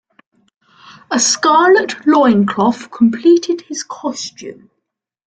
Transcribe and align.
A 1.11 1.19
scarlet 1.19 2.07
loincloth 2.07 2.89
completed 2.89 3.61
his 3.61 3.83
costume. 3.83 4.71